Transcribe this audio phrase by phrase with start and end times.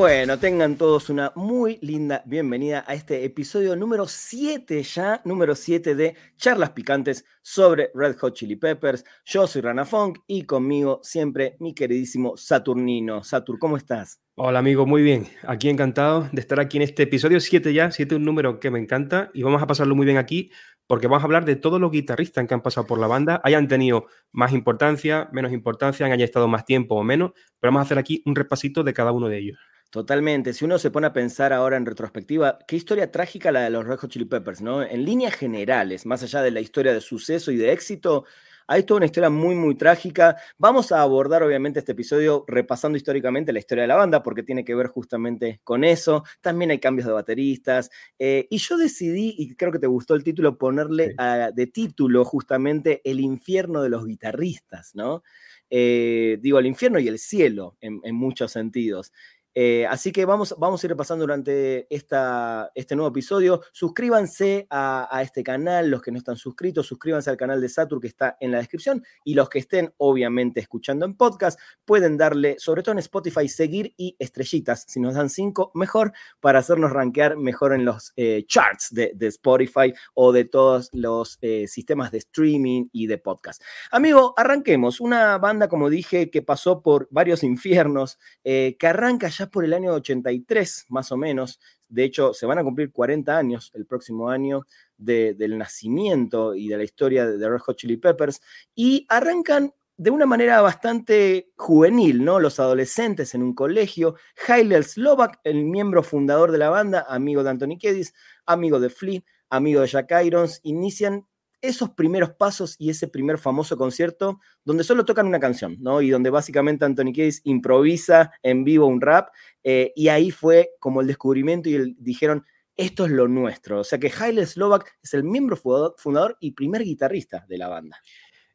[0.00, 5.94] Bueno, tengan todos una muy linda bienvenida a este episodio número 7 ya, número 7
[5.94, 9.04] de Charlas Picantes sobre Red Hot Chili Peppers.
[9.26, 13.22] Yo soy Rana Funk y conmigo siempre mi queridísimo Saturnino.
[13.22, 14.22] Satur, ¿cómo estás?
[14.36, 15.28] Hola amigo, muy bien.
[15.46, 18.78] Aquí encantado de estar aquí en este episodio 7 ya, 7 un número que me
[18.78, 20.50] encanta y vamos a pasarlo muy bien aquí
[20.86, 23.68] porque vamos a hablar de todos los guitarristas que han pasado por la banda, hayan
[23.68, 27.98] tenido más importancia, menos importancia, han estado más tiempo o menos, pero vamos a hacer
[27.98, 29.58] aquí un repasito de cada uno de ellos.
[29.92, 30.52] Totalmente.
[30.52, 33.84] Si uno se pone a pensar ahora en retrospectiva, qué historia trágica la de los
[33.84, 34.82] Red Hot Chili Peppers, ¿no?
[34.84, 38.24] En líneas generales, más allá de la historia de suceso y de éxito,
[38.68, 40.36] hay toda una historia muy, muy trágica.
[40.58, 44.64] Vamos a abordar, obviamente, este episodio repasando históricamente la historia de la banda, porque tiene
[44.64, 46.22] que ver justamente con eso.
[46.40, 47.90] También hay cambios de bateristas.
[48.16, 51.16] Eh, y yo decidí, y creo que te gustó el título, ponerle
[51.52, 55.24] de título justamente El infierno de los guitarristas, ¿no?
[55.68, 59.12] Eh, digo, el infierno y el cielo en muchos sentidos.
[59.54, 63.62] Eh, así que vamos, vamos a ir pasando durante esta, este nuevo episodio.
[63.72, 68.06] Suscríbanse a, este canal, los que no están suscritos, suscríbanse al canal de Satur que
[68.06, 72.82] está en la descripción y los que estén obviamente escuchando en podcast pueden darle, sobre
[72.82, 74.84] todo en Spotify, seguir y estrellitas.
[74.88, 79.92] Si nos dan cinco, mejor para hacernos rankear mejor en los eh, charts de, Spotify
[80.14, 83.62] o de todos los eh, sistemas de streaming y de podcast.
[83.90, 85.00] Amigo, arranquemos.
[85.00, 89.92] Una banda, como dije, que pasó por varios infiernos, que arranca ya por el año
[89.92, 91.60] 83, más o menos.
[91.88, 96.76] De hecho, se van a cumplir 40 años el próximo año del nacimiento y de
[96.76, 98.40] la historia de Red Hot Chili Peppers.
[98.74, 102.40] Y arrancan de una manera bastante juvenil, ¿no?
[102.40, 104.14] Los adolescentes en un colegio.
[104.48, 108.14] Haile Slovak, el miembro fundador de la banda, amigo de Anthony Kiedis,
[108.46, 111.26] amigo de Flea, amigo de Jack Irons, inician
[111.62, 116.00] esos primeros pasos y ese primer famoso concierto donde solo tocan una canción, ¿no?
[116.00, 119.28] Y donde básicamente Anthony Kiedis improvisa en vivo un rap,
[119.62, 122.44] eh, y ahí fue como el descubrimiento y dijeron,
[122.76, 123.80] esto es lo nuestro.
[123.80, 128.00] O sea que Haile Slovak es el miembro fundador y primer guitarrista de la banda.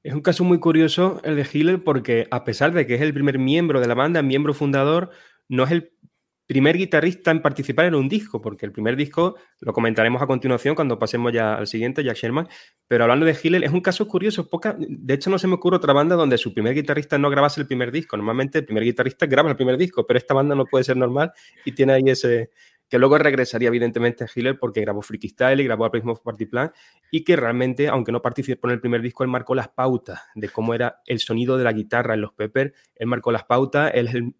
[0.01, 3.13] Es un caso muy curioso el de Hiller porque a pesar de que es el
[3.13, 5.11] primer miembro de la banda, miembro fundador,
[5.47, 5.93] no es el
[6.47, 10.75] primer guitarrista en participar en un disco, porque el primer disco lo comentaremos a continuación
[10.75, 12.47] cuando pasemos ya al siguiente, Jack Sherman.
[12.87, 14.47] Pero hablando de Hiller, es un caso curioso.
[14.77, 17.67] De hecho, no se me ocurre otra banda donde su primer guitarrista no grabase el
[17.67, 18.15] primer disco.
[18.15, 21.31] Normalmente el primer guitarrista graba el primer disco, pero esta banda no puede ser normal
[21.65, 22.51] y tiene ahí ese.
[22.87, 26.71] que luego regresaría evidentemente a Hiller porque grabó Freaky Style y grabó Prism Party Plan
[27.09, 30.49] y que realmente, aunque no participó en el primer disco, él marcó las pautas de
[30.49, 32.73] cómo era el sonido de la guitarra en los Pepper.
[32.95, 34.35] Él marcó las pautas, él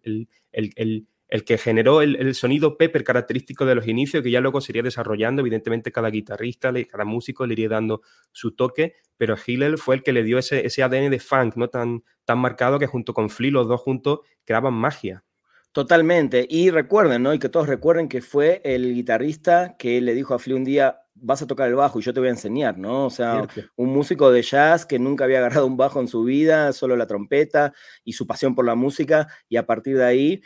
[0.52, 1.08] el
[1.44, 5.40] que generó el, sonido Pepper característico de los inicios, que ya luego se iría desarrollando.
[5.40, 10.12] Evidentemente, cada guitarrista, cada músico le iría dando su toque, pero Hillel fue el que
[10.12, 11.68] le dio ese, ese ADN de funk, ¿no?
[11.68, 15.24] Tan, tan marcado que junto con Flea, los dos juntos creaban magia.
[15.72, 16.46] Totalmente.
[16.48, 17.34] Y recuerden, ¿no?
[17.34, 21.00] Y que todos recuerden que fue el guitarrista que le dijo a Flea un día,
[21.14, 23.04] vas a tocar el bajo y yo te voy a enseñar, ¿no?
[23.04, 26.72] O sea, un músico de jazz que nunca había agarrado un bajo en su vida,
[26.72, 30.42] solo la trompeta y su pasión por la música, y a partir de ahí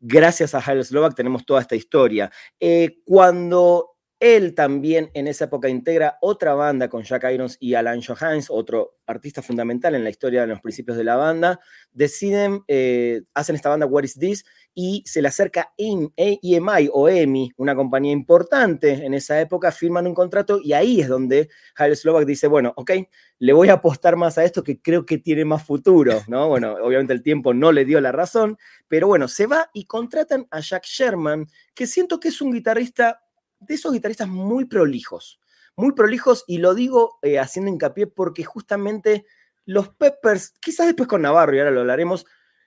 [0.00, 2.30] gracias a Harold Slovak tenemos toda esta historia.
[2.60, 8.02] Eh, cuando él también en esa época integra otra banda con Jack Irons y Alan
[8.02, 11.60] Johans, otro artista fundamental en la historia de los principios de la banda.
[11.92, 17.52] Deciden, eh, hacen esta banda What is This y se le acerca EMI o EMI,
[17.56, 22.26] una compañía importante en esa época, firman un contrato y ahí es donde Harold Slovak
[22.26, 22.90] dice, bueno, ok,
[23.38, 26.48] le voy a apostar más a esto que creo que tiene más futuro, ¿no?
[26.58, 28.58] Bueno, obviamente el tiempo no le dio la razón,
[28.88, 33.20] pero bueno, se va y contratan a Jack Sherman, que siento que es un guitarrista
[33.60, 35.40] de esos guitarristas muy prolijos,
[35.76, 39.26] muy prolijos, y lo digo eh, haciendo hincapié porque justamente
[39.64, 42.26] los Peppers, quizás después con Navarro, y ahora lo hablaremos,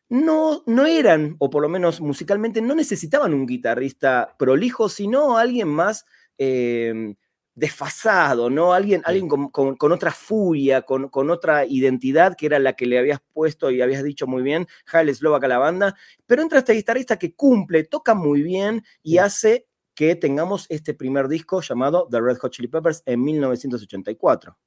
[0.09, 5.69] no, no eran, o por lo menos musicalmente, no necesitaban un guitarrista prolijo, sino alguien
[5.69, 6.05] más
[6.37, 7.15] eh,
[7.55, 8.73] desfasado, ¿no?
[8.73, 13.71] Alguien, alguien con, otra furia, con, otra identidad que era la que le habías puesto
[13.71, 15.95] y habías dicho muy bien, Haile Slovak a la banda,
[16.25, 19.67] pero entra este guitarrista que cumple, toca muy bien y hace
[20.01, 24.57] que tengamos este primer disco llamado The Red Hot Chili Peppers en 1984.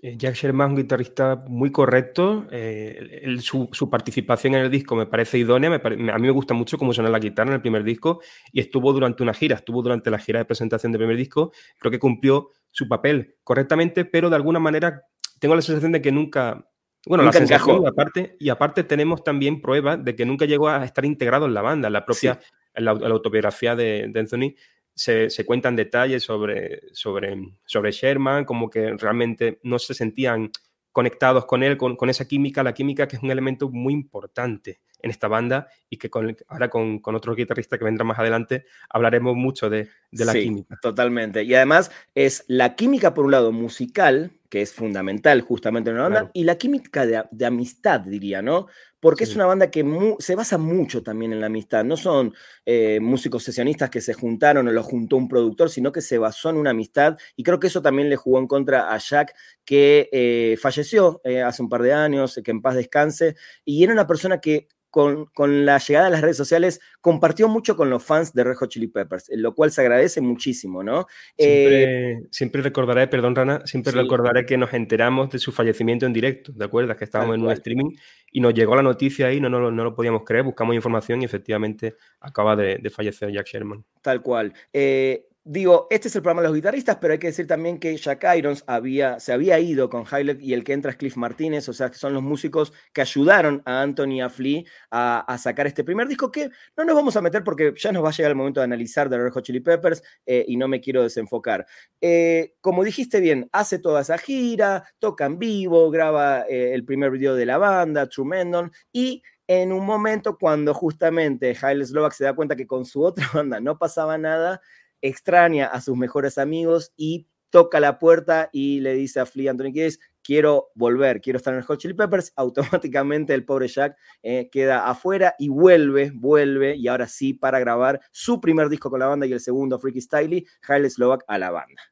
[0.00, 2.46] Eh, Jack Sherman es un guitarrista muy correcto.
[2.50, 5.78] Eh, su, participación en el disco me parece idónea.
[5.84, 8.90] a mí me gusta mucho cómo suena la guitarra en el primer disco y estuvo
[8.94, 11.52] durante una gira, estuvo durante la gira de presentación del primer disco.
[11.78, 15.02] Creo que cumplió su papel correctamente, pero de alguna manera
[15.38, 16.66] tengo la sensación de que nunca.
[17.06, 21.04] Bueno, la sensación, aparte, y aparte tenemos también pruebas de que nunca llegó a estar
[21.04, 21.90] integrado en la banda.
[21.90, 22.40] La propia
[22.78, 24.54] en la, autobiografía de, Anthony
[24.98, 30.50] se, cuentan detalles sobre, sobre, sobre Sherman, como que realmente no se sentían
[30.90, 35.10] conectados con él, con, esa química, la química que es un elemento muy importante en
[35.10, 39.36] esta banda y que con, ahora con, con otro guitarrista que vendrá más adelante hablaremos
[39.36, 40.76] mucho de, la química.
[40.82, 41.44] Totalmente.
[41.44, 46.08] Y además es la química, por un lado, musical, que es fundamental justamente en una
[46.08, 48.66] banda, y la química de, amistad, diría, ¿no?
[49.00, 49.84] Porque es una banda que
[50.18, 51.84] se basa mucho también en la amistad.
[51.84, 52.34] No son
[52.66, 56.50] eh, músicos sesionistas que se juntaron o lo juntó un productor, sino que se basó
[56.50, 57.16] en una amistad.
[57.36, 61.42] Y creo que eso también le jugó en contra a Jack, que eh, falleció eh,
[61.42, 63.36] hace un par de años, que en paz descanse.
[63.64, 65.28] Y era una persona que con,
[65.64, 68.88] la llegada de las redes sociales, compartió mucho con los fans de Red Hot Chili
[68.88, 71.06] Peppers, lo cual se agradece muchísimo, ¿no?
[71.36, 76.64] Siempre, recordaré, perdón Rana, siempre recordaré que nos enteramos de su fallecimiento en directo, ¿de
[76.64, 76.96] acuerdo?
[76.96, 77.96] Que estábamos en un streaming
[78.32, 81.24] y nos llegó la noticia ahí, no, no, no, lo podíamos creer, buscamos información y
[81.24, 83.84] efectivamente acaba de, de fallecer Jack Sherman.
[84.02, 84.52] Tal cual.
[84.72, 87.96] Eh, Digo, este es el programa de los guitarristas, pero hay que decir también que
[87.96, 91.68] Jack Irons había, se había ido con Hyler y el que entra es Cliff Martínez,
[91.70, 95.66] o sea, que son los músicos que ayudaron a Anthony y a Flea a, sacar
[95.66, 98.30] este primer disco que no nos vamos a meter porque ya nos va a llegar
[98.30, 101.66] el momento de analizar de Red Hot Chili Peppers eh, y no me quiero desenfocar.
[102.00, 107.10] Eh, como dijiste bien, hace toda esa gira, toca en vivo, graba eh, el primer
[107.10, 112.24] video de la banda, True Mendon, y en un momento cuando justamente Haile Slovak se
[112.24, 114.60] da cuenta que con su otra banda no pasaba nada,
[115.02, 119.72] extraña a sus mejores amigos y toca la puerta y le dice a Flea Anthony
[119.72, 124.48] Kiedis, quiero volver, quiero estar en el Hot Chili Peppers, automáticamente el pobre Jack eh,
[124.50, 129.06] queda afuera y vuelve, vuelve, y ahora sí para grabar su primer disco con la
[129.06, 131.82] banda y el segundo, Freaky Styley, Haile Slovak a la banda.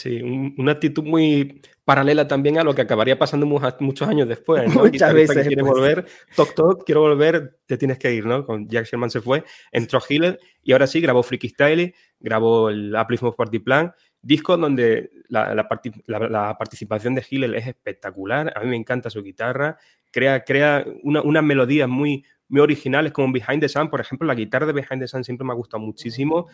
[0.00, 4.74] Sí, una actitud muy paralela también a lo que acabaría pasando muchos años después.
[4.74, 5.46] Muchas veces.
[5.46, 8.46] Quiere volver, toc toc, quiero volver, te tienes que ir, ¿no?
[8.46, 12.96] Con Jack Sherman se fue, entró Hiller y ahora sí grabó Freaky Style, grabó el
[12.96, 13.92] Uplift of Party Plan,
[14.22, 19.76] disco donde la, participación de Hiller es espectacular, a mí me encanta su guitarra,
[20.10, 24.64] crea, crea unas melodías muy, muy originales como Behind the Sun, por ejemplo, la guitarra
[24.64, 26.48] de Behind the Sun siempre me ha gustado muchísimo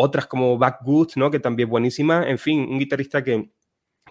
[0.00, 1.30] otras como Backwood, ¿no?
[1.30, 2.28] que también es buenísima.
[2.28, 3.50] En fin, un guitarrista que,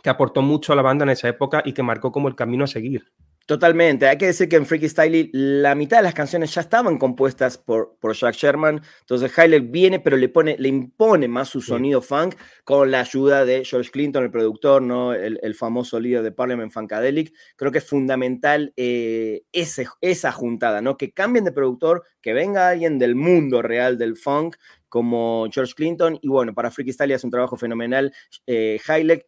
[0.04, 2.64] que aportó mucho a la banda en esa época y que marcó como el camino
[2.64, 3.12] a seguir.
[3.50, 4.08] Totalmente.
[4.08, 7.58] Hay que decir que en Freaky Style la mitad de las canciones ya estaban compuestas
[7.58, 8.80] por, por Jack Sherman.
[9.00, 13.46] Entonces Hyler viene, pero le, pone, le impone más su sonido funk con la ayuda
[13.46, 15.16] de George Clinton, el productor, ¿no?
[15.16, 17.34] el, famoso líder de Parliament Funkadelic.
[17.56, 20.96] Creo que es fundamental eh, ese, esa juntada, ¿no?
[20.96, 24.58] que cambien de productor, que venga alguien del mundo real del funk
[24.90, 26.20] como George Clinton.
[26.22, 28.14] Y bueno, para Style es un trabajo fenomenal,
[28.48, 28.80] eh,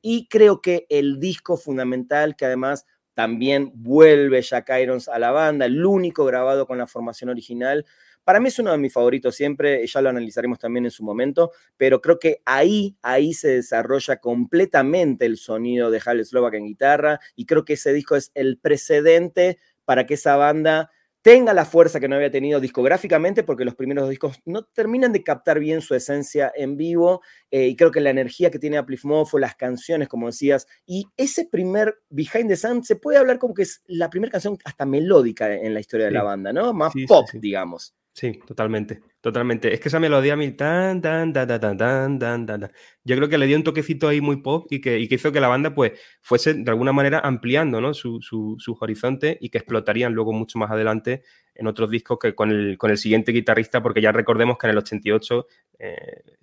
[0.02, 5.66] Y creo que el disco fundamental que además también vuelve Jack Irons a la banda,
[5.66, 7.86] el único grabado con la formación original.
[8.24, 11.52] Para mí es uno de mis favoritos siempre, ya lo analizaremos también en su momento,
[11.76, 17.20] pero creo que ahí, ahí se desarrolla completamente el sonido de Hal Slovak en guitarra
[17.36, 20.92] y creo que ese disco es el precedente para que esa banda
[21.22, 25.24] tenga la fuerza que no había tenido discográficamente, porque los primeros discos no terminan de
[25.24, 27.22] captar bien su esencia en vivo,
[27.52, 31.46] eh, y creo que la energía que tiene Aplifmofo, las canciones, como decías, y ese
[31.46, 35.54] primer Behind the Sun se puede hablar como que es la primera canción hasta melódica
[35.54, 36.74] en la historia de la banda, ¿no?
[36.74, 37.94] Más pop, digamos.
[38.14, 39.74] Sí, totalmente, totalmente.
[39.74, 42.72] Es que esa melodía a mí tan, tan, tan, tan, tan, tan, tan,
[43.06, 45.32] yo creo que le dio un toquecito ahí muy pop y que, y que hizo
[45.32, 47.94] que la banda pues fuese de alguna manera ampliando ¿no?
[47.94, 51.24] su, su, su, horizonte y que explotarían luego mucho más adelante
[51.56, 54.72] en otros discos que con el, con el siguiente guitarrista, porque ya recordemos que en
[54.72, 55.48] el 88
[55.80, 55.96] eh,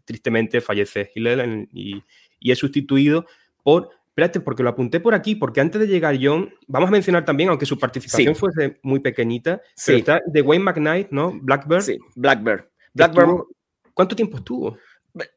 [0.06, 2.02] tristemente fallece Hillel y,
[2.40, 3.26] y es sustituido
[3.62, 7.24] por Espérate, porque lo apunté por aquí, porque antes de llegar John, vamos a mencionar
[7.24, 9.94] también, aunque su participación fuese muy pequeñita, sí.
[9.94, 11.38] está de Wayne McKnight, ¿no?
[11.40, 11.82] Blackbird.
[11.82, 12.64] Sí, Blackbird.
[12.94, 13.44] Blackbird.
[13.94, 14.76] ¿Cuánto tiempo estuvo?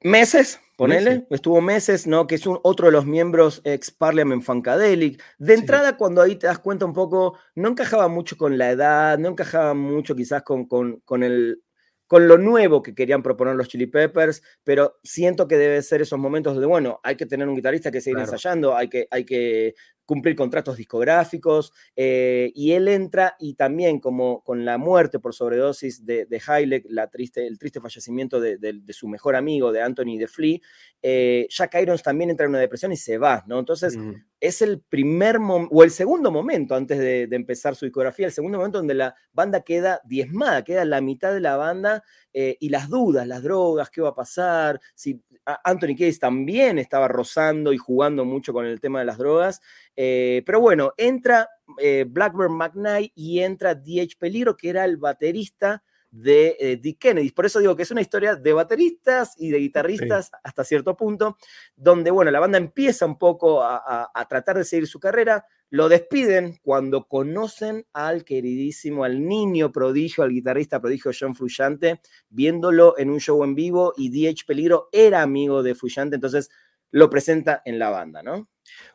[0.01, 2.25] Meses, ponele, estuvo meses, ¿no?
[2.25, 5.21] Que es un, otro de los miembros ex Parliament Funkadelic.
[5.37, 9.19] De entrada, cuando ahí te das cuenta un poco, no encajaba mucho con la edad,
[9.19, 11.61] no encajaba mucho quizás con, con, con el
[12.11, 16.19] con lo nuevo que querían proponer los Chili Peppers, pero siento que debe ser esos
[16.19, 19.75] momentos de, bueno, hay que tener un guitarrista que seguir ensayando, hay que, hay que
[20.05, 26.05] cumplir contratos discográficos, eh, y él entra y también como con la muerte por sobredosis
[26.05, 30.59] de, de la triste, el triste fallecimiento de, su mejor amigo, de Anthony de Flea,
[31.01, 33.59] eh, Jack Irons también entra en una depresión y se va, ¿no?
[33.59, 33.97] Entonces,
[34.39, 38.79] es el primer o el segundo momento antes de, empezar su discografía, el segundo momento
[38.79, 42.03] donde la banda queda diezmada, queda la mitad de la banda
[42.33, 45.21] eh, y las dudas, las drogas, qué va a pasar, si
[45.63, 49.61] Anthony Case también estaba rozando y jugando mucho con el tema de las drogas.
[49.95, 51.47] Eh, pero bueno, entra
[51.79, 54.15] eh, Blackburn McKnight y entra D.H.
[54.17, 57.31] Peligro, que era el baterista de eh, Dick Kennedy.
[57.31, 61.37] Por eso digo que es una historia de bateristas y de guitarristas hasta cierto punto,
[61.75, 66.59] donde, bueno, la banda empieza un poco a, tratar de seguir su carrera, lo despiden
[66.61, 73.21] cuando conocen al queridísimo, al niño prodigio, al guitarrista prodigio John Frusciante, viéndolo en un
[73.21, 76.49] show en vivo y DH Peligro era amigo de Frusciante, entonces
[76.91, 78.49] lo presenta en la banda, ¿no?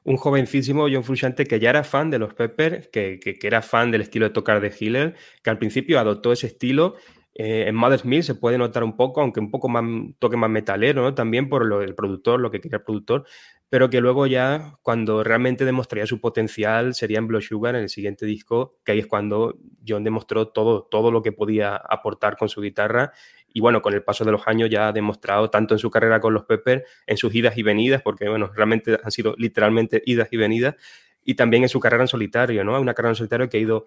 [0.05, 3.91] Un jovencísimo John Frusciante que ya era fan de los Peppers, que, que, era fan
[3.91, 6.97] del estilo de tocar de Hiller, que al principio adoptó ese estilo
[7.39, 9.85] eh, en Mother's Milk se puede notar un poco, aunque un poco más
[10.19, 11.15] toque más metalero, ¿no?
[11.15, 13.27] También por lo del productor, lo que quería el productor,
[13.69, 17.89] pero que luego ya cuando realmente demostraría su potencial sería en Blood Sugar, en el
[17.91, 22.49] siguiente disco, que ahí es cuando John demostró todo, todo lo que podía aportar con
[22.49, 23.13] su guitarra
[23.49, 26.21] y bueno, con el paso de los años ya ha demostrado tanto en su carrera
[26.21, 30.29] con los Peppers, en sus idas y venidas, porque bueno, realmente han sido literalmente idas
[30.31, 30.77] y venidas,
[31.25, 32.81] y también en su carrera en solitario, ¿no?
[32.81, 33.87] Una carrera en solitario que ha ido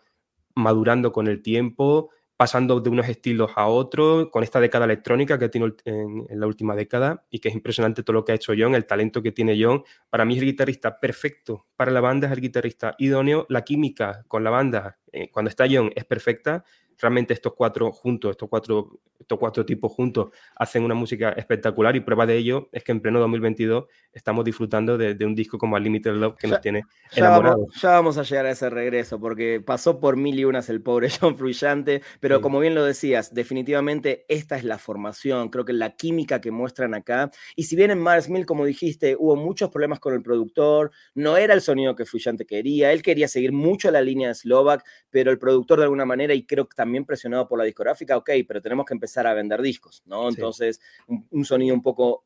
[0.55, 5.49] madurando con el tiempo, pasando de unos estilos a otros, con esta década electrónica que
[5.49, 8.53] tiene en, en, la última década y que es impresionante todo lo que ha hecho
[8.57, 9.83] John, el talento que tiene John.
[10.09, 13.45] Para mí es el guitarrista perfecto para la banda, es el guitarrista idóneo.
[13.49, 16.63] La química con la banda, eh, cuando está John, es perfecta
[16.99, 22.01] realmente estos cuatro juntos, estos cuatro, estos cuatro tipos juntos, hacen una música espectacular y
[22.01, 26.13] prueba de ello es que en pleno 2022 estamos disfrutando de, un disco como Unlimited
[26.13, 26.83] Love que nos tiene
[27.15, 27.67] enamorados.
[27.81, 31.09] Ya vamos, a llegar a ese regreso porque pasó por mil y unas el pobre
[31.19, 35.95] John Frusciante, pero como bien lo decías, definitivamente esta es la formación, creo que la
[35.95, 39.99] química que muestran acá, y si bien en Mars Mill, como dijiste, hubo muchos problemas
[39.99, 44.01] con el productor, no era el sonido que Frusciante quería, él quería seguir mucho la
[44.01, 47.47] línea de Slovak, pero el productor de alguna manera, y creo que también también presionado
[47.47, 50.27] por la discográfica, ok, pero tenemos que empezar a vender discos, ¿no?
[50.27, 52.25] Entonces, un, sonido un poco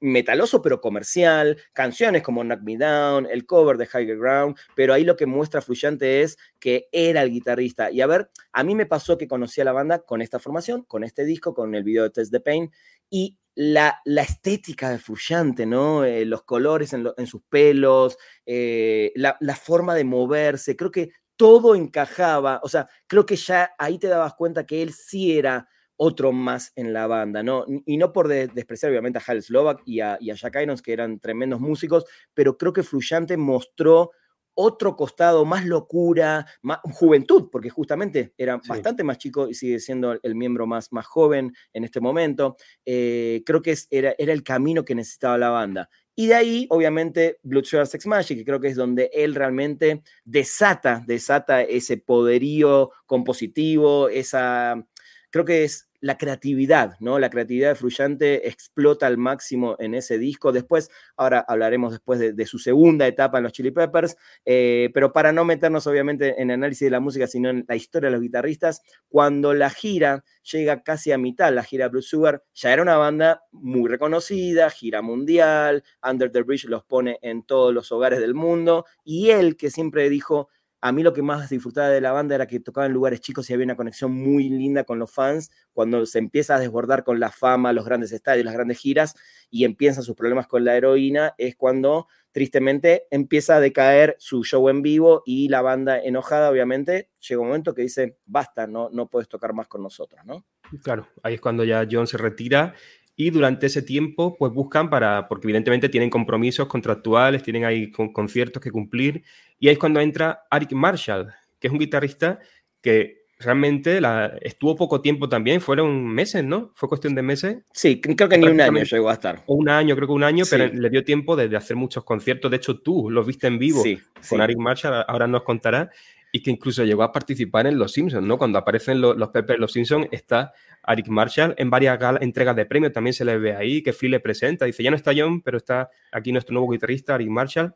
[0.00, 5.04] metaloso pero comercial, canciones como Knock Me Down, el cover de Higher Ground, pero ahí
[5.04, 7.90] lo que muestra Fluyante es que era el guitarrista.
[7.90, 10.82] Y a ver, a mí me pasó que conocí a la banda con esta formación,
[10.82, 12.70] con este disco, con el video de Test the Pain,
[13.08, 16.04] y la, la estética de Fluyante, ¿no?
[16.04, 21.10] Eh, los colores en, sus pelos, eh, la, la, forma de moverse, creo que
[21.42, 25.68] todo encajaba, o sea, creo que ya ahí te dabas cuenta que él sí era
[25.96, 27.64] otro más en la banda, ¿no?
[27.84, 30.92] Y no por despreciar obviamente a Hal Slovak y a, y a Jack Irons, que
[30.92, 34.12] eran tremendos músicos, pero creo que Fluyante mostró
[34.54, 40.16] otro costado, más locura, más juventud, porque justamente era bastante más chico y sigue siendo
[40.22, 42.56] el miembro más, más joven en este momento.
[42.84, 45.90] Eh, creo que era, era el camino que necesitaba la banda.
[46.14, 51.02] Y de ahí, obviamente, Blood Sex Magic, que creo que es donde él realmente desata,
[51.06, 54.84] desata ese poderío compositivo, esa,
[55.30, 57.20] creo que es la creatividad, ¿no?
[57.20, 60.50] La creatividad de Fruyante explota al máximo en ese disco.
[60.50, 65.32] Después, ahora hablaremos después de, su segunda etapa en los Chili Peppers, eh, pero para
[65.32, 68.82] no meternos obviamente en análisis de la música, sino en la historia de los guitarristas,
[69.08, 73.44] cuando la gira llega casi a mitad, la gira Blue Sugar, ya era una banda
[73.52, 78.86] muy reconocida, gira mundial, Under the Bridge los pone en todos los hogares del mundo,
[79.04, 80.48] y él que siempre dijo,
[80.84, 83.48] a mí lo que más disfrutaba de la banda era que tocaba en lugares chicos
[83.48, 85.52] y había una conexión muy linda con los fans.
[85.72, 89.14] Cuando se empieza a desbordar con la fama, los grandes estadios, las grandes giras
[89.48, 94.68] y empiezan sus problemas con la heroína, es cuando tristemente empieza a decaer su show
[94.68, 99.08] en vivo y la banda enojada, obviamente, llega un momento que dice, basta, no, no
[99.08, 100.44] puedes tocar más con nosotros, ¿no?
[100.82, 102.74] Claro, ahí es cuando ya John se retira
[103.16, 108.62] y durante ese tiempo pues buscan para, porque evidentemente tienen compromisos contractuales, tienen ahí conciertos
[108.62, 109.22] que cumplir
[109.58, 112.40] y ahí es cuando entra Eric Marshall, que es un guitarrista
[112.80, 116.72] que realmente la, estuvo poco tiempo también, fueron meses, ¿no?
[116.74, 117.58] Fue cuestión de meses.
[117.72, 119.42] Sí, creo que ni un año llegó a estar.
[119.46, 122.50] Un año, creo que un año, pero le dio tiempo de, hacer muchos conciertos.
[122.50, 123.82] De hecho, tú los viste en vivo
[124.28, 125.90] con Eric Marshall, ahora nos contará,
[126.34, 128.38] y que incluso llegó a participar en Los Simpsons, ¿no?
[128.38, 130.54] Cuando aparecen los, los Peppers Los Simpsons, está
[130.88, 131.54] Eric Marshall.
[131.58, 134.64] En varias entregas de premios también se le ve ahí, que Phil le presenta.
[134.64, 137.74] Dice, ya no está John, pero está aquí nuestro nuevo guitarrista, Eric Marshall.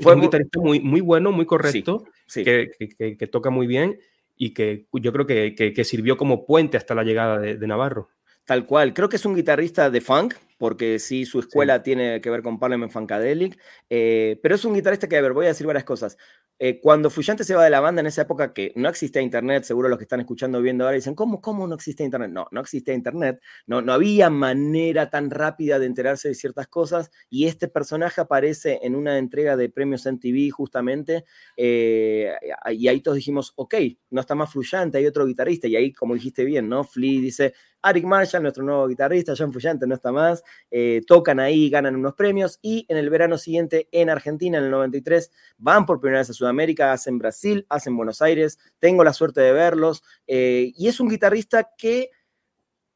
[0.00, 3.98] Fue un guitarrista muy, muy bueno, muy correcto, Que, que, toca muy bien
[4.36, 8.10] y que yo creo que, sirvió como puente hasta la llegada de Navarro.
[8.48, 12.30] Tal cual, creo que es un guitarrista de funk, porque sí, su escuela tiene que
[12.30, 13.58] ver con Parliament Funkadelic,
[13.90, 16.16] eh, pero es un guitarrista que, a ver, voy a decir varias cosas.
[16.60, 19.64] Eh, cuando Fuyante se va de la banda en esa época que no existía internet,
[19.64, 22.30] seguro los que están escuchando viendo ahora dicen, ¿cómo, cómo no existía internet?
[22.32, 27.10] No, no existía internet, no, no había manera tan rápida de enterarse de ciertas cosas
[27.30, 31.24] y este personaje aparece en una entrega de premios en TV justamente
[31.56, 32.32] eh,
[32.72, 33.74] y ahí todos dijimos, ok,
[34.10, 36.82] no está más Fluyante, hay otro guitarrista y ahí, como dijiste bien, ¿no?
[36.84, 41.70] Flea dice, Eric Marshall, nuestro nuevo guitarrista, John Fuyante no está más, eh, tocan ahí,
[41.70, 46.00] ganan unos premios y en el verano siguiente en Argentina, en el 93, van por
[46.00, 50.72] primera vez a Sudamérica, hacen Brasil, hacen Buenos Aires, tengo la suerte de verlos eh,
[50.76, 52.10] y es un guitarrista que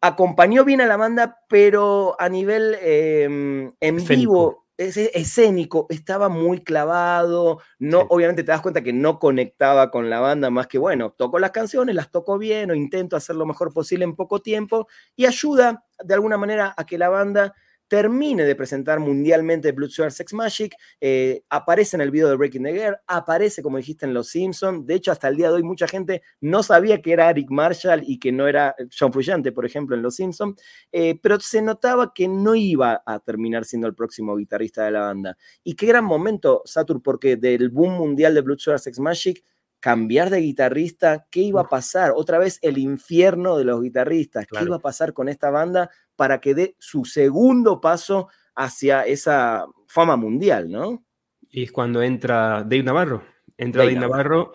[0.01, 6.63] acompañó bien a la banda, pero a nivel em, en vivo ese escénico estaba muy
[6.63, 11.11] clavado, no, obviamente te das cuenta que no conectaba con la banda más que, bueno,
[11.11, 14.89] toco las canciones, las toco bien o intento hacer lo mejor posible en poco tiempo
[15.17, 17.55] y ayuda de alguna manera a que la banda
[17.93, 22.63] termine de presentar mundialmente Blood Sugar Sex Magic, eh, aparece en el video de Breaking
[22.63, 24.87] the Girl, aparece, como dijiste, en Los Simpsons.
[24.87, 28.03] De hecho, hasta el día de hoy mucha gente no sabía que era Eric Marshall
[28.07, 30.59] y que no era John Frusciante, por ejemplo, en Los Simpsons,
[30.91, 35.01] eh, pero se notaba que no iba a terminar siendo el próximo guitarrista de la
[35.01, 35.37] banda.
[35.63, 39.45] Y qué gran momento, Satur, porque del boom mundial de Blood Sugar Sex Magic
[39.83, 42.13] cambiar de guitarrista, ¿qué iba a pasar?
[42.15, 46.41] Otra vez el infierno de los guitarristas, ¿qué iba a pasar con esta banda para
[46.41, 51.05] que dé su segundo paso hacia esa fama mundial, ¿no?
[51.51, 53.25] Y es cuando entra Dave Navarro,
[53.59, 54.53] entra Dave, Navarro.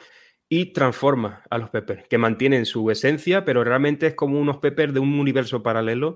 [0.48, 4.94] y transforma a los Peppers, que mantienen su esencia, pero realmente es como unos Peppers
[4.94, 6.16] de un universo paralelo,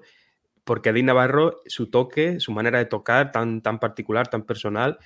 [0.63, 4.99] porque Dave Navarro, su toque, su manera de tocar tan, tan particular, tan personal,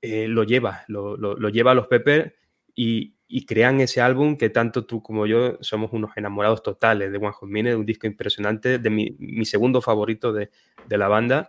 [0.00, 2.32] eh, lo lleva, lo, lleva a los Peppers
[2.74, 7.18] y, y crean ese álbum que tanto tú como yo somos unos enamorados totales de
[7.18, 10.50] One Hot Minute, un disco impresionante, de mi, mi segundo favorito de,
[10.88, 11.48] de, la banda.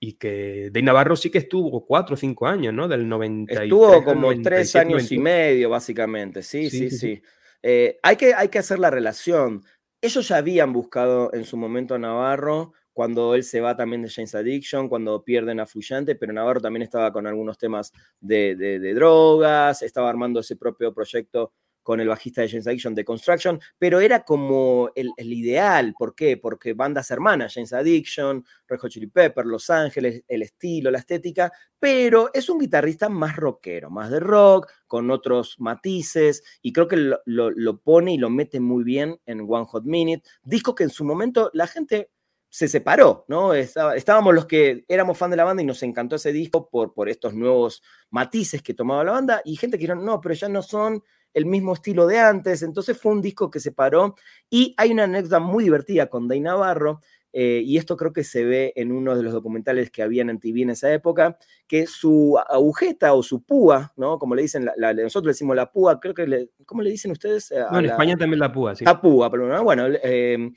[0.00, 2.88] Y que de Navarro sí que estuvo cuatro o cinco años, ¿no?
[2.88, 3.62] Del 90.
[3.62, 6.42] Estuvo como tres años y medio, básicamente.
[6.42, 7.22] Sí, sí, sí.
[7.62, 9.62] Eh, hay, que, hay que hacer la relación.
[10.02, 14.10] Ellos ya habían buscado en su momento a Navarro cuando él se va también de
[14.10, 19.82] James Addiction, cuando pierden a Fluyante, pero Navarro también estaba con algunos temas de, drogas,
[19.82, 24.22] estaba armando ese propio proyecto con el bajista de James Addiction de Construction, pero era
[24.22, 25.94] como el, ideal.
[25.98, 26.36] ¿Por qué?
[26.36, 31.50] Porque bandas hermanas, James Addiction, Red Hot Chili Pepper, Los Ángeles, el estilo, la estética,
[31.78, 36.96] pero es un guitarrista más rockero, más de rock, con otros matices, y creo que
[36.96, 40.22] lo, lo pone y lo mete muy bien en One Hot Minute.
[40.42, 42.10] Disco que en su momento la gente
[42.50, 43.54] se separó, ¿no?
[43.54, 47.08] estábamos los que éramos fan de la banda y nos encantó ese disco por, por
[47.08, 47.80] estos nuevos
[48.10, 51.46] matices que tomaba la banda y gente que dijeron, no, pero ya no son el
[51.46, 54.16] mismo estilo de antes, entonces fue un disco que se paró
[54.50, 57.00] y hay una anécdota muy divertida con Day Navarro,
[57.32, 60.40] eh, y esto creo que se ve en uno de los documentales que habían en
[60.40, 64.18] TV en esa época, que su agujeta o su púa, ¿no?
[64.18, 67.52] Como le dicen, nosotros le decimos la púa, creo que, le, ¿cómo le dicen ustedes?
[67.52, 68.84] en España también la púa, sí.
[68.84, 70.50] La púa, pero bueno, eh,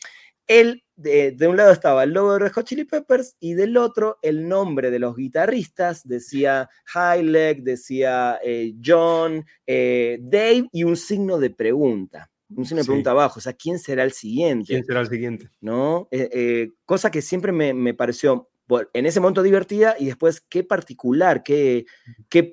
[0.47, 4.19] él, de, un lado estaba el logo de Red Hot Chili Peppers y del otro
[4.21, 11.39] el nombre de los guitarristas, decía Highleg, decía eh, John, eh, Dave y un signo
[11.39, 12.29] de pregunta.
[12.55, 14.67] Un signo de pregunta abajo, o sea, ¿quién será el siguiente?
[14.67, 15.49] ¿Quién será el siguiente?
[15.59, 16.07] ¿No?
[16.11, 18.49] Eh, cosa que siempre me, pareció
[18.93, 21.85] en ese momento divertida y después qué particular, qué,
[22.29, 22.51] qué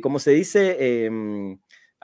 [0.00, 1.08] ¿cómo se dice?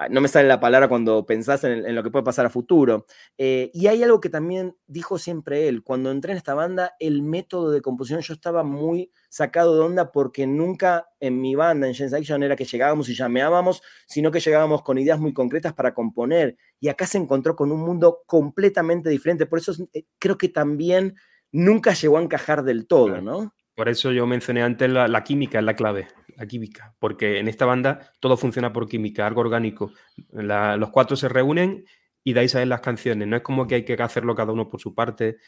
[0.02, 3.04] Ah, no me sale la palabra cuando pensás en, lo que puede pasar a futuro.
[3.36, 7.22] Eh, y hay algo que también dijo siempre él, cuando entré en esta banda, el
[7.22, 11.92] método de composición, yo estaba muy sacado de onda porque nunca en mi banda, en
[11.92, 15.92] James Action, era que llegábamos y llameábamos, sino que llegábamos con ideas muy concretas para
[15.92, 16.56] componer.
[16.80, 19.44] Y acá se encontró con un mundo completamente diferente.
[19.44, 21.14] Por eso eh, creo que también
[21.52, 23.52] nunca llegó a encajar del todo, ¿no?
[23.80, 27.48] Por eso yo mencioné antes la, la química, es la clave la química, porque en
[27.48, 29.90] esta banda todo funciona por química, algo orgánico.
[30.32, 31.86] los cuatro se reúnen
[32.22, 33.26] y de ahí salen las canciones.
[33.26, 35.38] No es como que hay que hacerlo cada uno por su parte.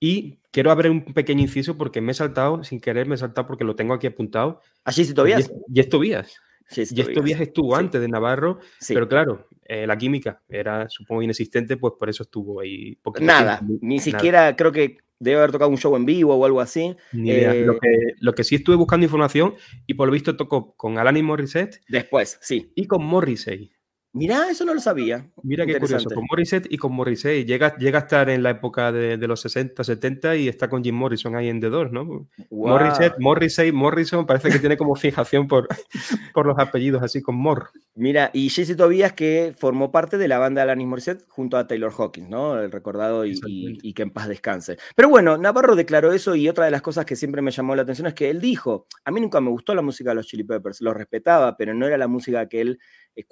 [0.00, 3.46] Y quiero abrir un pequeño inciso porque me he saltado, sin querer, me he saltado
[3.46, 4.60] porque lo tengo aquí apuntado.
[4.82, 5.48] ¿Así si Tobías?
[5.72, 6.34] Y, es Tobías.
[6.76, 11.94] y esto estuvo antes de Navarro, pero claro, eh, la química era, supongo, inexistente, pues
[11.96, 12.98] por eso estuvo ahí.
[13.20, 16.96] Nada, ni siquiera creo que debe haber tocado un show en vivo o algo así.
[17.12, 19.54] Eh, lo, que, lo, que, sí estuve buscando información
[19.86, 21.80] y por lo visto tocó con Alanis Morissette.
[21.88, 22.72] Después, sí.
[22.74, 23.70] Y con Morrissey.
[24.12, 25.30] Mira, eso no lo sabía.
[25.44, 27.44] Mira qué curioso, con Morissette y con Morrissey.
[27.44, 30.96] Llega, llega a estar en la época de, los 60, 70 y está con Jim
[30.96, 32.28] Morrison ahí en The Doors, ¿no?
[32.50, 35.68] Morissette, Morrissey, Morrison, parece que tiene como fijación por,
[36.34, 37.70] por los apellidos, así con Mor.
[37.94, 41.68] Mira, y Jesse Tobias que formó parte de la banda de Alanis Morissette junto a
[41.68, 42.58] Taylor Hawkins, ¿no?
[42.58, 44.76] El recordado y, y, que en paz descanse.
[44.96, 47.82] Pero bueno, Navarro declaró eso y otra de las cosas que siempre me llamó la
[47.82, 50.42] atención es que él dijo, a mí nunca me gustó la música de los Chili
[50.42, 52.80] Peppers, lo respetaba, pero no era la música que él
[53.16, 53.24] eh,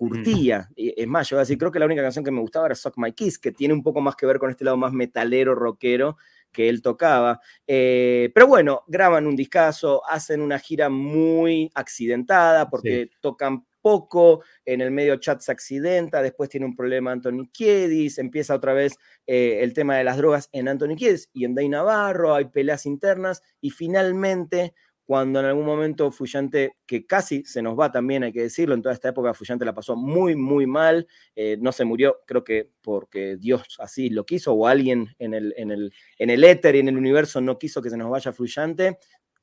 [0.76, 2.74] Es más, yo voy a decir, creo que la única canción que me gustaba era
[2.74, 5.54] Suck My Kiss, que tiene un poco más que ver con este lado más metalero,
[5.54, 6.16] rockero
[6.52, 7.40] que él tocaba.
[7.66, 14.80] Eh, pero bueno, graban un discazo, hacen una gira muy accidentada porque tocan poco, en
[14.80, 19.60] el medio chat se accidenta, después tiene un problema Anthony Kiedis, empieza otra vez eh,
[19.62, 23.42] el tema de las drogas en Anthony Kiedis y en Day Navarro, hay peleas internas
[23.60, 24.74] y finalmente
[25.08, 28.82] cuando en algún momento Fuyante, que casi se nos va también, hay que decirlo, en
[28.82, 32.68] toda esta época Fuyante la pasó muy, muy mal, eh, no se murió, creo que
[32.82, 36.80] porque Dios así lo quiso, o alguien en el, en el, en el éter y
[36.80, 38.98] en el universo no quiso que se nos vaya Fuyante,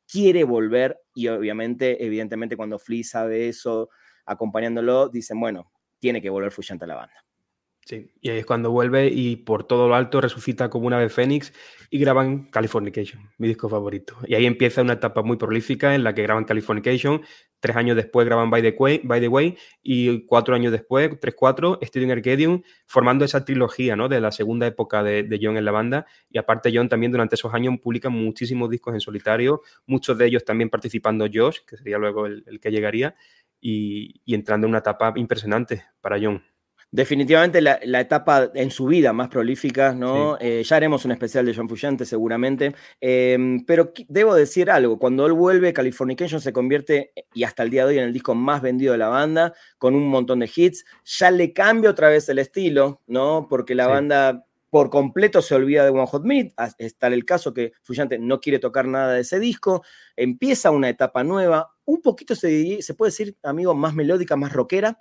[0.07, 3.89] quiere volver y obviamente, evidentemente cuando Flea sabe eso,
[4.27, 7.25] acompañándolo, dicen, bueno, tiene que volver Frusciante a la banda.
[7.85, 11.53] Sí, y es cuando vuelve y por todo lo alto resucita como una vez Fénix
[11.91, 14.17] y graban Californication, mi disco favorito.
[14.25, 17.21] Y ahí empieza una etapa muy prolífica en la que graban Californication,
[17.59, 21.35] tres años después graban By the Way, By the Way y cuatro años después, tres,
[21.37, 24.09] cuatro, Studio Arcadium, formando esa trilogía ¿no?
[24.09, 26.07] de la segunda época de, John en la banda.
[26.31, 30.43] Y aparte John también durante esos años publica muchísimos discos en solitario, muchos de ellos
[30.43, 33.15] también participando Josh, que sería luego el, que llegaría,
[33.61, 36.41] y entrando en una etapa impresionante para John
[36.95, 40.37] definitivamente la, etapa en su vida más prolífica, ¿no?
[40.39, 45.25] Eh, ya haremos un especial de John Fuyante seguramente, em, pero debo decir algo, cuando
[45.25, 48.61] él vuelve, Californication se convierte, y hasta el día de hoy, en el disco más
[48.61, 52.39] vendido de la banda, con un montón de hits, ya le cambia otra vez el
[52.39, 53.47] estilo, ¿no?
[53.49, 57.73] Porque la banda por completo se olvida de One Hot Meat, está el caso que
[57.81, 59.83] Fuyante no quiere tocar nada de ese disco,
[60.15, 64.97] empieza una etapa nueva, un poquito se, se puede decir, amigo, más melódica, más rockera,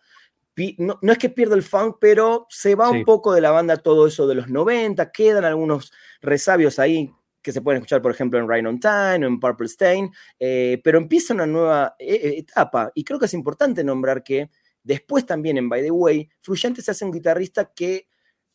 [0.78, 4.06] no, es que pierda el funk, pero se va un poco de la banda todo
[4.06, 7.10] eso de los 90, quedan algunos resabios ahí
[7.42, 10.80] que se pueden escuchar, por ejemplo, en Rain on Time o en Purple Stain, eh,
[10.82, 14.50] pero empieza una nueva eh, eh, etapa y creo que es importante nombrar que
[14.82, 18.08] después también en By the Way, Fluyente se hace un guitarrista que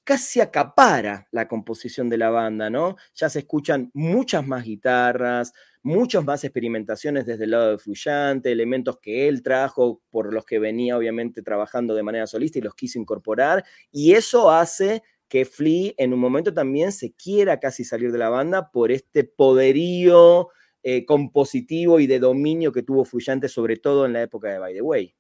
[0.04, 2.96] casi acapara la composición de la banda, ¿no?
[3.14, 9.00] Ya se escuchan muchas más guitarras, muchas más experimentaciones desde el lado de Fluyante, elementos
[9.00, 13.00] que él trajo, por los que venía obviamente trabajando de manera solista y los quiso
[13.00, 18.18] incorporar, y eso hace que Flea en un momento también se quiera casi salir de
[18.18, 20.50] la banda por este poderío
[20.82, 24.74] eh, compositivo y de dominio que tuvo Fluyante, sobre todo en la época de By
[24.74, 25.16] the Way.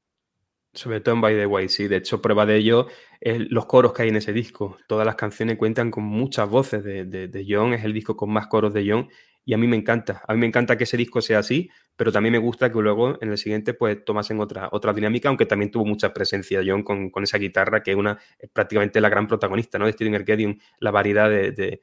[0.73, 1.87] Sobre todo en By the Way, sí.
[1.87, 2.87] De hecho, prueba de ello
[3.21, 4.77] es los coros que hay en ese disco.
[4.87, 7.73] Todas las canciones cuentan con muchas voces de, de John.
[7.73, 9.09] Es el disco con más coros de John
[9.49, 10.21] y a mí me encanta.
[10.27, 13.17] A mí me encanta que ese disco sea así, pero también me gusta que luego
[13.19, 17.09] en el siguiente pues tomasen otra, otra dinámica, aunque también tuvo mucha presencia John con,
[17.09, 18.19] con esa guitarra que es una
[18.53, 19.85] prácticamente la gran protagonista ¿no?
[19.85, 21.81] de Stadium Arcadium, la variedad de, de,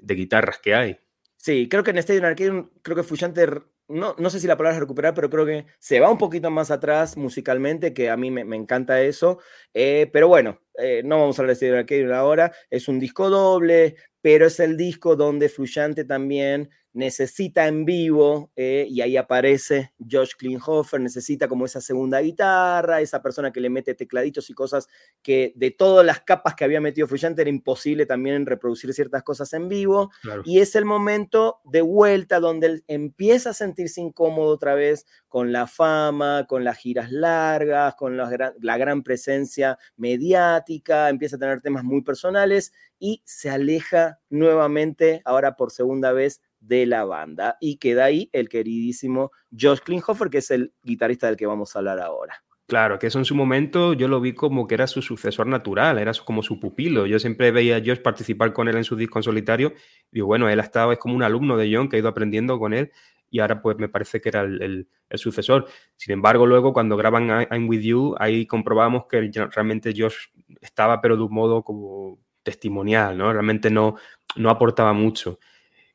[0.00, 0.96] de, guitarras que hay.
[1.42, 3.46] Sí, creo que en Stadium Arcadium, creo que Fuyante,
[3.88, 6.50] no, no sé si la palabra es recuperar, pero creo que se va un poquito
[6.50, 9.38] más atrás musicalmente, que a mí me, me encanta eso.
[9.72, 13.96] Eh, pero bueno, eh, no vamos a hablar de Stadium ahora, es un disco doble,
[14.20, 20.32] pero es el disco donde Fluyante también necesita en vivo, eh, y ahí aparece Josh
[20.36, 24.88] Klinghoffer, necesita como esa segunda guitarra, esa persona que le mete tecladitos y cosas
[25.22, 29.52] que de todas las capas que había metido Fluyante era imposible también reproducir ciertas cosas
[29.52, 30.10] en vivo,
[30.44, 35.52] y es el momento de vuelta donde él empieza a sentirse incómodo otra vez con
[35.52, 41.84] la fama, con las giras largas, con la gran presencia mediática, empieza a tener temas
[41.84, 47.56] muy personales y se aleja nuevamente, ahora por segunda vez, de la banda.
[47.60, 51.80] Y queda ahí el queridísimo Josh Klinghoffer, que es el guitarrista del que vamos a
[51.80, 52.44] hablar ahora.
[52.66, 55.98] Claro, que eso en su momento yo lo vi como que era su sucesor natural,
[55.98, 57.04] era como su pupilo.
[57.06, 59.72] Yo siempre veía a Josh participar con él en su disco en solitario.
[60.12, 62.60] Y bueno, él ha estado, es como un alumno de John que ha ido aprendiendo
[62.60, 62.92] con él
[63.30, 65.66] y ahora pues me parece que era el, sucesor.
[65.96, 70.28] Sin embargo, luego cuando graban I'm With You, ahí comprobamos que realmente Josh
[70.60, 73.32] estaba, pero de un modo como testimonial, ¿no?
[73.32, 73.96] Realmente no,
[74.36, 75.38] no aportaba mucho.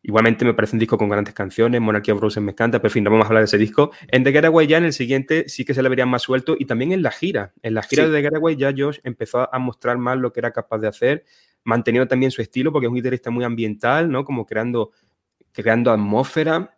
[0.07, 2.93] Igualmente me parece un disco con grandes canciones, Monarchy of Roses me encanta, pero en
[2.93, 3.89] fin, no vamos a hablar de ese disco.
[4.09, 6.65] En The Getaway ya en el siguiente sí que se le vería más suelto y
[6.65, 7.53] también en la gira.
[7.63, 10.51] En la gira de The Getaway ya Josh empezó a mostrar más lo que era
[10.51, 11.25] capaz de hacer,
[11.63, 14.23] manteniendo también su estilo porque es un guitarrista muy ambiental, ¿no?
[14.25, 14.91] Como creando,
[15.51, 16.77] creando atmósfera.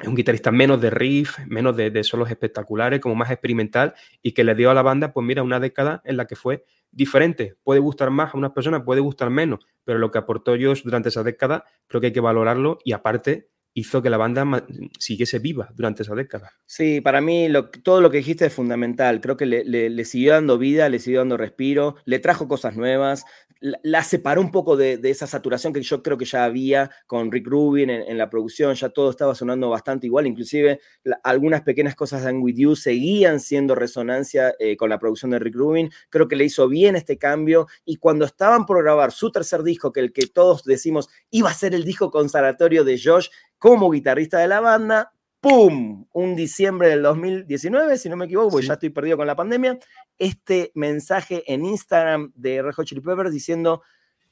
[0.00, 4.30] Es un guitarrista menos de riff, menos de, de solos espectaculares, como más experimental y
[4.30, 7.56] que le dio a la banda, pues mira, una década en la que fue diferente.
[7.62, 11.08] Puede gustar más a unas personas, puede gustar menos, pero lo que aportó Josh durante
[11.08, 14.66] esa década creo que hay que valorarlo y aparte hizo que la banda
[14.98, 16.52] siguiese viva durante esa década.
[16.66, 17.48] Sí, para mí
[17.82, 19.20] todo lo que dijiste es fundamental.
[19.20, 23.24] Creo que le, siguió dando vida, le siguió dando respiro, le trajo cosas nuevas,
[23.60, 27.46] la, separó un poco de, esa saturación que yo creo que ya había con Rick
[27.46, 30.80] Rubin en, la producción, ya todo estaba sonando bastante igual, inclusive
[31.22, 35.38] algunas pequeñas cosas de I'm With You seguían siendo resonancia eh, con la producción de
[35.38, 35.90] Rick Rubin.
[36.08, 39.92] Creo que le hizo bien este cambio y cuando estaban por grabar su tercer disco,
[39.92, 43.28] que el que todos decimos iba a ser el disco conservatorio de Josh,
[43.60, 45.12] como guitarrista de la banda.
[45.38, 46.06] ¡Pum!
[46.12, 49.78] Un diciembre del 2019, si no me equivoco, porque ya estoy perdido con la pandemia,
[50.18, 53.82] este mensaje en Instagram de Red Hot Chili Peppers diciendo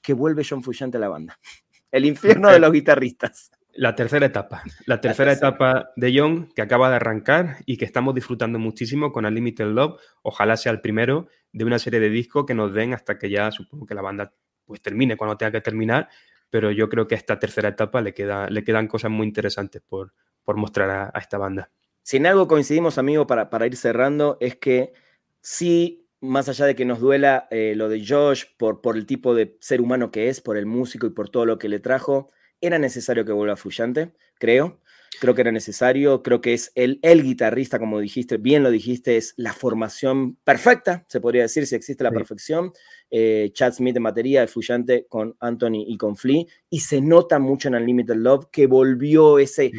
[0.02, 1.38] que vuelve John Fuyante a la banda.
[1.92, 3.50] El infierno de los guitarristas.
[3.72, 8.14] La tercera etapa, la tercera, etapa de John que acaba de arrancar y que estamos
[8.14, 10.00] disfrutando muchísimo con Unlimited Love.
[10.22, 13.52] Ojalá sea el primero de una serie de discos que nos den hasta que ya
[13.52, 16.08] supongo que la banda pues termine cuando tenga que terminar,
[16.50, 19.82] pero yo creo que a esta tercera etapa le, queda, le quedan cosas muy interesantes
[19.86, 20.12] por,
[20.44, 21.70] por mostrar a, esta banda.
[22.02, 24.92] Si en algo coincidimos, amigo, para, para ir cerrando, es que
[25.40, 29.34] sí más allá de que nos duela eh, lo de Josh por, por el tipo
[29.34, 32.28] de ser humano que es, por el músico y por todo lo que le trajo,
[32.60, 34.80] era necesario que vuelva Fluyante, creo.
[35.20, 39.16] Creo que era necesario, creo que es el, el guitarrista, como dijiste, bien lo dijiste,
[39.16, 42.72] es la formación perfecta, se podría decir, si existe la perfección.
[43.10, 47.38] Eh, Chad Smith en batería, el Fluyante con Anthony y con Flea, y se nota
[47.38, 49.72] mucho en Unlimited Love que volvió ese,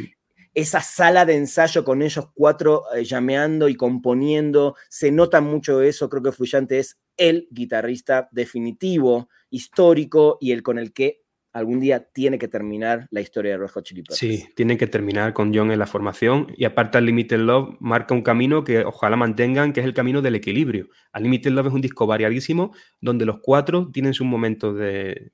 [0.54, 6.10] esa sala de ensayo con ellos cuatro eh, llameando y componiendo, se nota mucho eso,
[6.10, 11.19] creo que Fluyante es el guitarrista definitivo, histórico y el con el que
[11.54, 13.88] algún día tiene que terminar la historia de Red Hot.
[14.10, 18.22] Sí, tiene que terminar con John en la formación y aparte Limited Love marca un
[18.22, 20.88] camino que ojalá mantengan, que es el camino del equilibrio.
[21.20, 25.32] Limited Love es un disco variadísimo donde los cuatro tienen sus momentos, de,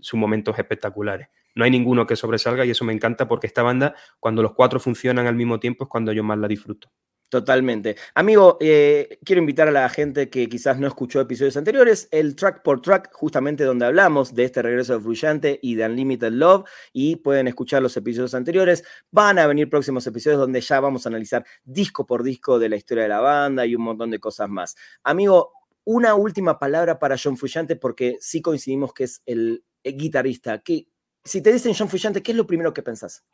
[0.00, 3.94] sus momentos espectaculares no hay ninguno que sobresalga y eso me encanta porque esta banda,
[4.20, 6.92] cuando los cuatro funcionan al mismo tiempo, es cuando yo más la disfruto.
[7.28, 7.96] Totalmente.
[8.14, 12.62] Amigo, eh, quiero invitar a la gente que quizás no escuchó episodios anteriores, el track
[12.62, 17.16] por track, justamente donde hablamos de este regreso de Fluyante y de Unlimited Love, y
[17.16, 18.84] pueden escuchar los episodios anteriores.
[19.10, 22.76] Van a venir próximos episodios donde ya vamos a analizar disco por disco de la
[22.76, 24.76] historia de la banda y un montón de cosas más.
[25.02, 25.52] Amigo,
[25.84, 30.60] una última palabra para John Frusciante, porque sí coincidimos que es el, guitarrista.
[30.60, 30.88] Que,
[31.24, 33.24] si te dicen John Frusciante, ¿qué es lo primero que pensás?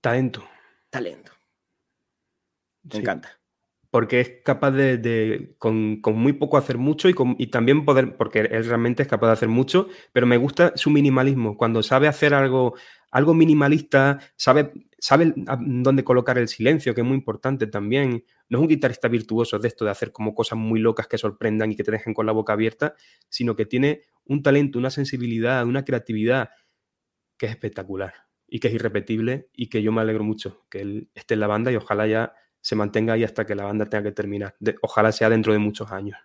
[0.00, 0.44] Talento.
[0.90, 1.37] Talento.
[2.92, 3.40] Me encanta.
[3.90, 8.64] Porque es capaz de, con, muy poco hacer mucho y, y, también poder, porque él
[8.66, 11.56] realmente es capaz de hacer mucho, pero me gusta su minimalismo.
[11.56, 12.74] Cuando sabe hacer algo,
[13.10, 18.24] algo minimalista, sabe, sabe dónde colocar el silencio, que es muy importante también.
[18.50, 21.72] No es un guitarrista virtuoso de esto de hacer como cosas muy locas que sorprendan
[21.72, 22.94] y que te dejen con la boca abierta,
[23.30, 26.50] sino que tiene un talento, una sensibilidad, una creatividad
[27.38, 28.12] que es espectacular
[28.46, 31.46] y que es irrepetible y que yo me alegro mucho que él esté en la
[31.46, 34.56] banda y ojalá ya se mantenga ahí hasta que la banda tenga que terminar.
[34.82, 36.18] ojalá sea dentro de muchos años.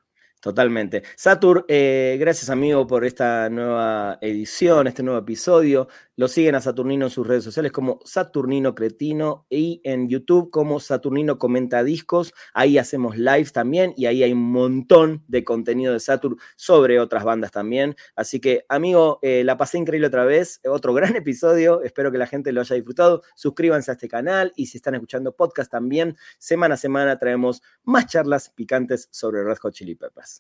[0.44, 1.04] Totalmente.
[1.16, 5.88] Satur, eh, gracias amigo por esta nueva edición, este nuevo episodio.
[6.18, 10.82] Lo siguen a Saturnino en sus redes sociales como Saturnino Cretino y en YouTube como
[10.82, 12.34] Saturnino Comenta Discos.
[12.54, 17.24] Ahí hacemos lives también y ahí hay un montón de contenido de Satur sobre otras
[17.24, 17.96] bandas también.
[18.14, 20.60] Así que, amigo, eh, la pasé increíble otra vez.
[20.70, 21.82] Otro gran episodio.
[21.84, 23.24] Espero que la gente lo haya disfrutado.
[23.34, 28.08] Suscríbanse a este canal y si están escuchando podcast también, semana a semana traemos más
[28.08, 30.33] charlas picantes sobre Red Hot Chili Peppers.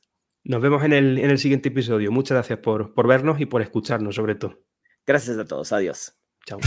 [0.44, 2.12] Nos vemos en el, en el siguiente episodio.
[2.12, 4.64] Muchas gracias por, por vernos y por escucharnos sobre todo.
[5.06, 5.72] Gracias a todos.
[5.72, 6.18] Adiós.
[6.46, 6.60] Chao.